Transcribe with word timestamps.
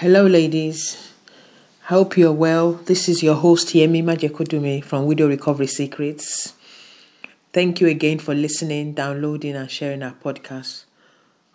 Hello, 0.00 0.28
ladies. 0.28 1.12
Hope 1.86 2.16
you're 2.16 2.30
well. 2.30 2.74
This 2.74 3.08
is 3.08 3.20
your 3.20 3.34
host, 3.34 3.74
Yemi 3.74 4.00
Majekodunmi 4.00 4.84
from 4.84 5.06
Widow 5.06 5.26
Recovery 5.26 5.66
Secrets. 5.66 6.54
Thank 7.52 7.80
you 7.80 7.88
again 7.88 8.20
for 8.20 8.32
listening, 8.32 8.92
downloading, 8.92 9.56
and 9.56 9.68
sharing 9.68 10.04
our 10.04 10.12
podcast. 10.12 10.84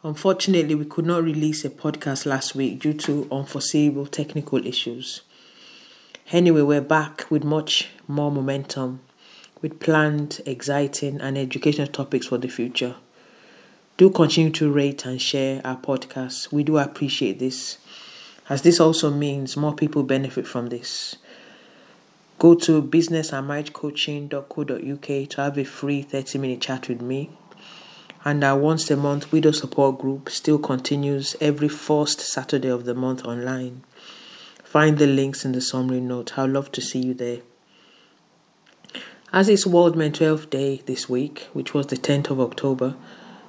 Unfortunately, 0.04 0.76
we 0.76 0.84
could 0.84 1.06
not 1.06 1.24
release 1.24 1.64
a 1.64 1.70
podcast 1.70 2.26
last 2.26 2.54
week 2.54 2.80
due 2.80 2.94
to 2.96 3.30
unforeseeable 3.32 4.08
technical 4.08 4.68
issues. 4.68 5.22
Anyway, 6.34 6.64
we're 6.64 6.82
back 6.82 7.26
with 7.30 7.46
much 7.46 7.92
more 8.10 8.30
momentum, 8.30 9.00
with 9.62 9.80
planned, 9.80 10.42
exciting, 10.46 11.22
and 11.22 11.38
educational 11.38 11.88
topics 11.88 12.28
for 12.28 12.38
the 12.38 12.50
future. 12.50 12.96
Do 13.96 14.10
continue 14.10 14.52
to 14.52 14.70
rate 14.70 15.06
and 15.06 15.22
share 15.22 15.62
our 15.64 15.78
podcast. 15.78 16.52
We 16.52 16.66
do 16.66 16.78
appreciate 16.78 17.40
this, 17.40 17.78
as 18.54 18.62
this 18.62 18.80
also 18.80 19.10
means 19.10 19.58
more 19.58 19.74
people 19.74 20.04
benefit 20.04 20.46
from 20.46 20.68
this. 20.68 21.16
Go 22.38 22.54
to 22.54 22.84
businessandmarriagecoaching.co.uk 22.84 25.30
to 25.30 25.42
have 25.42 25.58
a 25.58 25.64
free 25.64 26.04
30 26.04 26.38
minute 26.38 26.62
chat 26.62 26.88
with 26.88 27.02
me. 27.02 27.32
And 28.24 28.44
our 28.44 28.60
once 28.60 28.92
a 28.92 28.96
month 28.96 29.32
widow 29.32 29.50
support 29.50 29.98
group 29.98 30.30
still 30.30 30.60
continues 30.60 31.36
every 31.42 31.68
first 31.68 32.20
Saturday 32.20 32.68
of 32.68 32.86
the 32.86 32.94
month 32.94 33.26
online. 33.26 33.82
Find 34.64 35.00
the 35.00 35.08
links 35.08 35.44
in 35.44 35.54
the 35.54 35.60
summary 35.60 36.00
note. 36.00 36.38
I'd 36.38 36.52
love 36.52 36.72
to 36.74 36.82
see 36.82 37.00
you 37.00 37.16
there. 37.16 37.40
As 39.32 39.50
it's 39.50 39.66
World 39.66 39.96
Mental 39.96 40.28
Health 40.28 40.52
Day 40.52 40.84
this 40.86 41.10
week, 41.10 41.48
which 41.54 41.74
was 41.74 41.88
the 41.88 41.98
10th 41.98 42.30
of 42.30 42.40
October, 42.40 42.94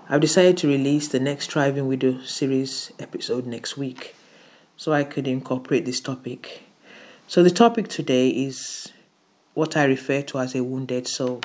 I've 0.09 0.23
decided 0.23 0.57
to 0.59 0.69
release 0.69 1.09
the 1.09 1.21
next 1.21 1.51
Thriving 1.51 1.89
Widow 1.89 2.23
series 2.23 2.91
episode 2.99 3.45
next 3.45 3.77
week 3.77 4.15
so 4.77 4.93
I 4.93 5.05
could 5.05 5.27
incorporate 5.27 5.85
this 5.85 6.01
topic. 6.01 6.63
So, 7.27 7.43
the 7.43 7.51
topic 7.51 7.89
today 7.89 8.29
is 8.29 8.93
what 9.55 9.77
I 9.77 9.85
refer 9.85 10.23
to 10.23 10.39
as 10.39 10.55
a 10.55 10.63
wounded 10.63 11.07
soul. 11.09 11.41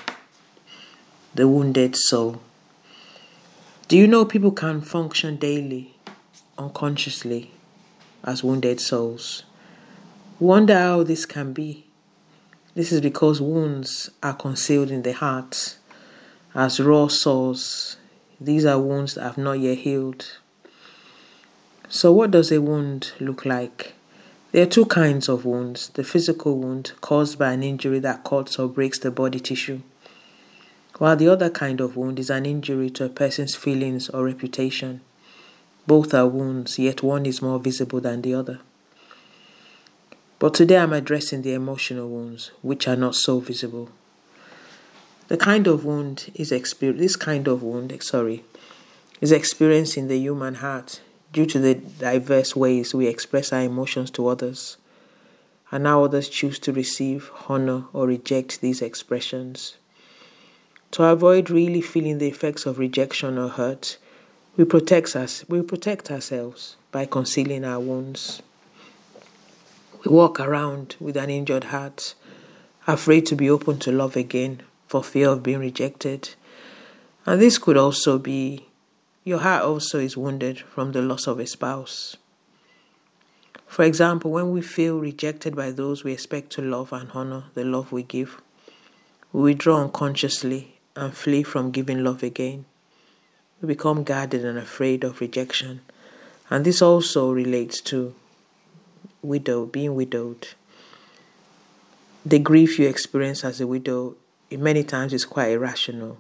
The 1.36 1.48
wounded 1.48 1.95
soul. 1.95 2.42
Do 3.88 3.98
you 3.98 4.08
know 4.08 4.26
people 4.26 4.52
can 4.52 4.81
function 4.81 5.38
daily, 5.38 5.95
unconsciously, 6.58 7.52
as 8.23 8.44
wounded 8.44 8.80
souls? 8.80 9.44
Wonder 10.40 10.78
how 10.78 11.03
this 11.03 11.25
can 11.25 11.53
be. 11.53 11.86
This 12.75 12.92
is 12.92 13.02
because 13.02 13.42
wounds 13.42 14.09
are 14.22 14.34
concealed 14.34 14.92
in 14.92 15.02
the 15.02 15.14
heart 15.14 15.78
as 16.56 16.80
raw 16.80 17.08
sores 17.08 17.98
these 18.42 18.66
are 18.66 18.80
wounds 18.80 19.16
that 19.16 19.23
have 19.23 19.38
not 19.38 19.59
yet 19.59 19.80
healed. 19.80 20.38
So, 21.92 22.12
what 22.12 22.30
does 22.30 22.52
a 22.52 22.62
wound 22.62 23.14
look 23.20 23.48
like? 23.48 23.94
There 24.52 24.62
are 24.62 24.70
two 24.70 24.86
kinds 24.86 25.28
of 25.28 25.44
wounds 25.44 25.90
the 25.90 26.04
physical 26.04 26.56
wound, 26.56 26.92
caused 27.02 27.40
by 27.40 27.52
an 27.52 27.64
injury 27.64 27.98
that 27.98 28.23
cuts 28.23 28.59
or 28.59 28.68
breaks 28.68 29.00
the 29.00 29.09
body 29.09 29.40
tissue, 29.40 29.81
while 31.00 31.16
the 31.16 31.28
other 31.28 31.50
kind 31.50 31.81
of 31.81 31.98
wound 31.98 32.20
is 32.20 32.30
an 32.30 32.46
injury 32.46 32.92
to 32.92 33.06
a 33.06 33.09
person's 33.09 33.56
feelings 33.56 34.08
or 34.08 34.26
reputation. 34.26 35.02
Both 35.88 36.14
are 36.14 36.28
wounds, 36.28 36.78
yet 36.78 37.02
one 37.02 37.26
is 37.26 37.42
more 37.42 37.58
visible 37.58 38.02
than 38.02 38.22
the 38.22 38.36
other. 38.36 38.59
But 40.38 40.53
today 40.53 40.78
I'm 40.78 40.94
addressing 40.94 41.42
the 41.42 41.56
emotional 41.56 42.08
wounds, 42.08 42.52
which 42.62 42.88
are 42.88 42.96
not 42.96 43.16
so 43.16 43.40
visible. 43.40 43.90
The 45.28 45.38
kind 45.38 45.66
of 45.66 45.86
wound 45.86 46.31
is 46.36 46.52
experienced, 46.52 47.02
this 47.02 47.16
kind 47.16 47.48
of 47.48 47.64
wound, 47.64 47.98
sorry, 48.03 48.44
is 49.22 49.31
experienced 49.31 49.98
in 49.98 50.08
the 50.08 50.20
human 50.20 50.56
heart 50.56 51.02
due 51.31 51.45
to 51.45 51.59
the 51.59 51.75
diverse 51.75 52.55
ways 52.55 52.94
we 52.94 53.08
express 53.08 53.53
our 53.53 53.61
emotions 53.61 54.11
to 54.11 54.27
others, 54.27 54.77
and 55.72 55.85
how 55.85 56.03
others 56.03 56.30
choose 56.30 56.58
to 56.59 56.73
receive, 56.73 57.31
honor, 57.47 57.85
or 57.94 58.08
reject 58.08 58.61
these 58.61 58.81
expressions. 58.81 59.77
To 60.91 61.03
avoid 61.03 61.50
really 61.50 61.81
feeling 61.81 62.18
the 62.18 62.28
effects 62.28 62.66
of 62.66 62.79
rejection 62.79 63.38
or 63.38 63.50
hurt, 63.50 63.97
we 64.57 64.66
protect 64.66 65.16
us 65.16 65.45
we 65.47 65.62
protect 65.62 66.12
ourselves 66.12 66.75
by 66.91 67.06
concealing 67.06 67.63
our 67.63 67.79
wounds. 67.79 68.41
We 70.03 70.12
walk 70.12 70.39
around 70.39 70.95
with 71.00 71.16
an 71.16 71.29
injured 71.29 71.66
heart, 71.66 72.16
afraid 72.88 73.25
to 73.28 73.35
be 73.35 73.50
open 73.50 73.78
to 73.79 73.91
love 73.91 74.16
again 74.16 74.62
for 74.88 75.03
fear 75.03 75.29
of 75.29 75.44
being 75.44 75.59
rejected. 75.59 76.29
And 77.25 77.39
this 77.39 77.59
could 77.59 77.78
also 77.78 78.18
be 78.18 78.69
your 79.29 79.40
heart 79.41 79.63
also 79.63 80.00
is 80.00 80.17
wounded 80.17 80.59
from 80.59 80.91
the 80.91 81.03
loss 81.03 81.28
of 81.28 81.40
a 81.40 81.45
spouse. 81.45 82.17
For 83.67 83.84
example, 83.85 84.31
when 84.31 84.51
we 84.51 84.63
feel 84.63 84.97
rejected 84.97 85.56
by 85.56 85.69
those 85.69 86.03
we 86.03 86.12
expect 86.12 86.51
to 86.53 86.63
love 86.63 86.91
and 86.91 87.12
honor 87.13 87.44
the 87.53 87.63
love 87.63 87.91
we 87.91 88.01
give, 88.01 88.41
we 89.31 89.44
withdraw 89.44 89.84
unconsciously 89.84 90.79
and 90.95 91.13
flee 91.13 91.44
from 91.44 91.69
giving 91.69 92.03
love 92.03 92.23
again. 92.23 92.66
We 93.62 93.68
become 93.68 94.03
guarded 94.03 94.44
and 94.44 94.57
afraid 94.57 95.03
of 95.03 95.22
rejection. 95.22 95.81
And 96.50 96.66
this 96.66 96.81
also 96.81 97.31
relates 97.31 97.81
to 97.81 98.16
widow, 99.22 99.68
being 99.68 99.94
widowed. 99.94 100.47
The 102.25 102.39
grief 102.39 102.79
you 102.79 102.88
experience 102.88 103.44
as 103.44 103.62
a 103.62 103.68
widow 103.68 104.16
many 104.50 104.84
times 104.84 105.13
is 105.13 105.23
quite 105.23 105.51
irrational. 105.51 106.18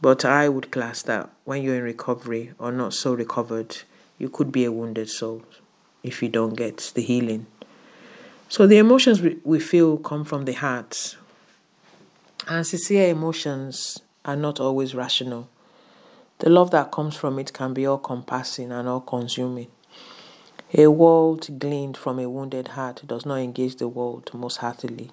But 0.00 0.24
I 0.24 0.48
would 0.48 0.70
class 0.70 1.02
that 1.02 1.30
when 1.44 1.62
you're 1.62 1.76
in 1.76 1.82
recovery 1.82 2.52
or 2.58 2.70
not 2.70 2.94
so 2.94 3.14
recovered, 3.14 3.78
you 4.18 4.28
could 4.28 4.52
be 4.52 4.64
a 4.64 4.72
wounded 4.72 5.10
soul 5.10 5.42
if 6.02 6.22
you 6.22 6.28
don't 6.28 6.54
get 6.54 6.92
the 6.94 7.02
healing. 7.02 7.46
So 8.48 8.66
the 8.66 8.78
emotions 8.78 9.20
we 9.44 9.60
feel 9.60 9.98
come 9.98 10.24
from 10.24 10.44
the 10.44 10.52
heart. 10.52 11.16
And 12.46 12.66
sincere 12.66 13.10
emotions 13.10 14.00
are 14.24 14.36
not 14.36 14.60
always 14.60 14.94
rational. 14.94 15.48
The 16.38 16.48
love 16.48 16.70
that 16.70 16.92
comes 16.92 17.16
from 17.16 17.38
it 17.38 17.52
can 17.52 17.74
be 17.74 17.84
all 17.84 17.98
compassing 17.98 18.70
and 18.70 18.88
all 18.88 19.00
consuming. 19.00 19.68
A 20.74 20.86
world 20.86 21.58
gleaned 21.58 21.96
from 21.96 22.18
a 22.18 22.28
wounded 22.28 22.68
heart 22.68 23.02
does 23.06 23.26
not 23.26 23.40
engage 23.40 23.76
the 23.76 23.88
world 23.88 24.30
most 24.32 24.58
heartily, 24.58 25.10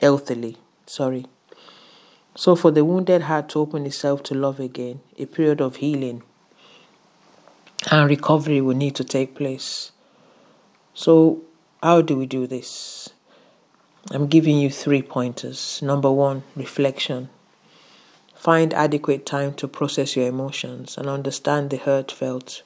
healthily, 0.00 0.56
sorry. 0.86 1.26
So, 2.36 2.56
for 2.56 2.70
the 2.70 2.84
wounded 2.84 3.22
heart 3.22 3.48
to 3.50 3.60
open 3.60 3.86
itself 3.86 4.22
to 4.24 4.34
love 4.34 4.58
again, 4.58 5.00
a 5.18 5.26
period 5.26 5.60
of 5.60 5.76
healing 5.76 6.22
and 7.90 8.08
recovery 8.08 8.60
will 8.60 8.76
need 8.76 8.94
to 8.96 9.04
take 9.04 9.34
place. 9.34 9.92
So, 10.94 11.42
how 11.82 12.00
do 12.00 12.16
we 12.16 12.26
do 12.26 12.46
this? 12.46 13.10
I'm 14.10 14.26
giving 14.26 14.58
you 14.58 14.70
three 14.70 15.02
pointers. 15.02 15.80
Number 15.82 16.10
one, 16.10 16.42
reflection. 16.56 17.30
Find 18.34 18.74
adequate 18.74 19.24
time 19.24 19.54
to 19.54 19.68
process 19.68 20.16
your 20.16 20.26
emotions 20.26 20.98
and 20.98 21.08
understand 21.08 21.70
the 21.70 21.78
hurt 21.78 22.12
felt 22.12 22.62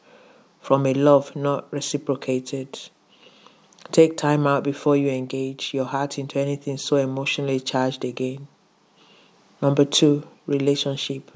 from 0.61 0.87
a 0.87 0.95
love 0.95 1.37
not 1.37 1.73
reciprocated. 1.73 2.89
Take 3.93 4.17
time 4.17 4.47
out 4.47 4.65
before 4.65 4.97
you 4.97 5.09
engage 5.09 5.73
your 5.73 5.85
heart 5.85 6.19
into 6.19 6.39
anything 6.39 6.77
so 6.79 6.97
emotionally 6.97 7.61
charged 7.61 8.05
again. 8.05 8.49
Number 9.61 9.85
two, 9.85 10.27
relationship. 10.47 11.31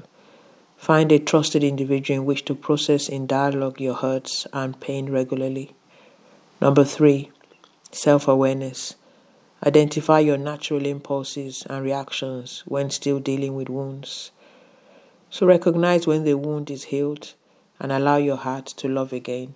Find 0.77 1.11
a 1.11 1.19
trusted 1.19 1.63
individual 1.63 2.21
in 2.21 2.25
which 2.25 2.45
to 2.45 2.55
process 2.55 3.09
in 3.09 3.27
dialogue 3.27 3.81
your 3.81 3.95
hurts 3.95 4.47
and 4.53 4.79
pain 4.79 5.09
regularly. 5.09 5.75
Number 6.61 6.85
three, 6.85 7.31
self 7.91 8.27
awareness. 8.27 8.95
Identify 9.65 10.19
your 10.19 10.37
natural 10.37 10.85
impulses 10.85 11.65
and 11.69 11.83
reactions 11.83 12.63
when 12.65 12.89
still 12.89 13.19
dealing 13.19 13.55
with 13.55 13.69
wounds. 13.69 14.31
So 15.29 15.45
recognize 15.45 16.05
when 16.05 16.25
the 16.25 16.35
wound 16.35 16.69
is 16.69 16.85
healed 16.85 17.33
and 17.79 17.91
allow 17.91 18.17
your 18.17 18.37
heart 18.37 18.67
to 18.67 18.87
love 18.87 19.11
again. 19.11 19.55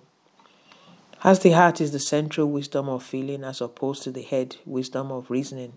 As 1.24 1.40
the 1.40 1.50
heart 1.50 1.80
is 1.80 1.92
the 1.92 1.98
central 1.98 2.48
wisdom 2.48 2.88
of 2.88 3.02
feeling 3.02 3.44
as 3.44 3.60
opposed 3.60 4.02
to 4.04 4.10
the 4.10 4.22
head 4.22 4.56
wisdom 4.64 5.10
of 5.10 5.30
reasoning. 5.30 5.74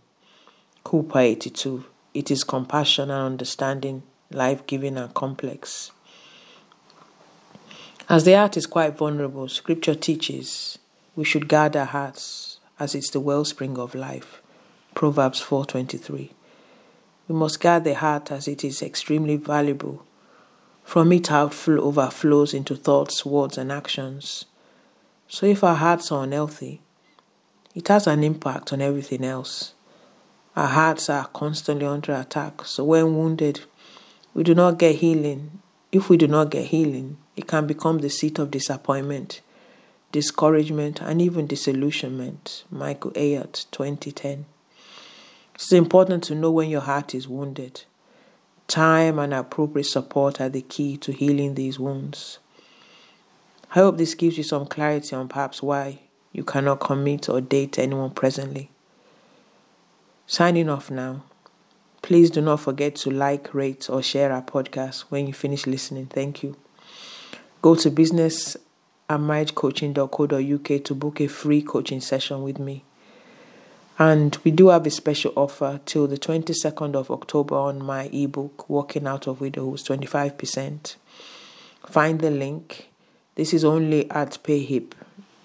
Cooper 0.84 1.20
82. 1.20 1.86
It 2.14 2.30
is 2.30 2.44
compassion 2.44 3.10
and 3.10 3.26
understanding, 3.26 4.04
life 4.32 4.66
giving 4.68 4.98
and 4.98 5.14
complex. 5.14 5.92
As 8.10 8.26
the 8.26 8.34
heart 8.34 8.58
is 8.58 8.66
quite 8.66 8.98
vulnerable, 8.98 9.48
scripture 9.48 9.96
teaches 9.96 10.78
we 11.16 11.24
should 11.24 11.48
guard 11.48 11.78
our 11.78 11.86
hearts 11.86 12.60
as 12.80 12.96
it's 12.96 13.10
the 13.12 13.22
wellspring 13.22 13.78
of 13.78 13.96
life. 13.96 14.42
Proverbs 14.94 15.40
4:23. 15.40 16.32
We 17.30 17.36
must 17.36 17.62
guard 17.62 17.86
the 17.86 17.96
heart 17.96 18.30
as 18.30 18.48
it 18.48 18.64
is 18.66 18.82
extremely 18.82 19.38
valuable. 19.38 20.04
From 20.84 21.14
it 21.14 21.32
outflow 21.32 21.82
overflows 21.82 22.54
into 22.54 22.76
thoughts, 22.76 23.26
words, 23.26 23.58
and 23.58 23.72
actions. 23.72 24.46
So 25.30 25.46
if 25.46 25.64
our 25.64 25.76
hearts 25.76 26.12
are 26.12 26.24
unhealthy, 26.24 26.82
it 27.74 27.88
has 27.88 28.08
an 28.08 28.24
impact 28.26 28.74
on 28.74 28.82
everything 28.82 29.24
else. 29.24 29.74
Our 30.62 30.68
hearts 30.68 31.10
are 31.10 31.26
constantly 31.26 31.88
under 31.88 32.14
attack. 32.14 32.66
So 32.66 32.84
when 32.84 33.18
wounded, 33.18 33.62
we 34.36 34.44
do 34.44 34.54
not 34.54 34.78
get 34.78 34.98
healing. 34.98 35.60
If 35.92 36.08
we 36.08 36.18
do 36.18 36.28
not 36.28 36.52
get 36.52 36.66
healing, 36.66 37.18
it 37.36 37.48
can 37.48 37.66
become 37.66 37.98
the 37.98 38.12
seat 38.12 38.38
of 38.38 38.52
disappointment, 38.52 39.42
discouragement, 40.12 41.02
and 41.02 41.20
even 41.20 41.48
disillusionment. 41.48 42.64
Michael 42.70 43.12
Hyatt, 43.16 43.66
2010. 43.72 44.46
It's 45.56 45.72
important 45.72 46.24
to 46.26 46.36
know 46.36 46.52
when 46.52 46.70
your 46.70 46.82
heart 46.82 47.16
is 47.16 47.28
wounded. 47.28 47.86
Time 48.68 49.18
and 49.18 49.34
appropriate 49.34 49.86
support 49.86 50.40
are 50.40 50.50
the 50.50 50.62
key 50.62 50.96
to 50.98 51.12
healing 51.12 51.56
these 51.56 51.80
wounds. 51.80 52.38
I 53.72 53.80
hope 53.80 53.98
this 53.98 54.14
gives 54.14 54.38
you 54.38 54.44
some 54.44 54.68
clarity 54.68 55.16
on 55.16 55.28
perhaps 55.28 55.64
why 55.64 56.02
you 56.32 56.44
cannot 56.44 56.82
commit 56.82 57.30
or 57.30 57.42
date 57.42 57.80
anyone 57.80 58.12
presently. 58.12 58.70
Signing 60.32 60.70
off 60.70 60.90
now. 60.90 61.24
Please 62.02 62.32
do 62.32 62.40
not 62.40 62.62
forget 62.62 62.96
to 62.96 63.12
like, 63.12 63.54
rate, 63.54 63.90
or 63.90 64.02
share 64.02 64.32
our 64.32 64.42
podcast 64.42 65.02
when 65.10 65.28
you 65.28 65.34
finish 65.34 65.68
listening. 65.68 66.06
Thank 66.06 66.42
you. 66.42 66.56
Go 67.62 67.76
to 67.76 67.92
business 67.92 68.56
marriagecoaching.co.uk 69.10 70.84
to 70.86 70.96
book 70.96 71.20
a 71.20 71.28
free 71.28 71.62
coaching 71.62 72.00
session 72.00 72.44
with 72.44 72.60
me. 72.60 72.86
And 74.00 74.38
we 74.46 74.52
do 74.52 74.70
have 74.70 74.88
a 74.88 74.90
special 74.90 75.34
offer 75.36 75.82
till 75.86 76.08
the 76.08 76.18
22nd 76.18 76.96
of 76.96 77.12
October 77.12 77.56
on 77.56 77.84
my 77.84 78.06
ebook, 78.14 78.70
Walking 78.70 79.08
Out 79.08 79.28
of 79.28 79.42
Widowhood, 79.42 79.80
25%. 79.80 80.96
Find 81.88 82.22
the 82.22 82.32
link. 82.32 82.88
This 83.36 83.54
is 83.54 83.66
only 83.66 84.10
at 84.10 84.38
PayHip, 84.46 84.94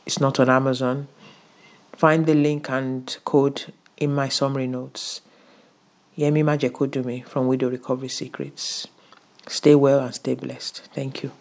it's 0.06 0.21
not 0.21 0.39
on 0.39 0.49
Amazon. 0.49 1.09
Find 1.93 2.25
the 2.25 2.35
link 2.35 2.71
and 2.71 3.17
code 3.25 3.73
in 3.96 4.14
my 4.14 4.28
summary 4.28 4.66
notes. 4.66 5.20
Yemi 6.16 6.43
Majekodunmi 6.43 7.25
from 7.26 7.46
Widow 7.46 7.70
Recovery 7.70 8.08
Secrets. 8.08 8.87
Stay 9.46 9.75
well 9.75 10.00
and 10.00 10.14
stay 10.14 10.34
blessed. 10.34 10.88
Thank 10.94 11.22
you. 11.22 11.32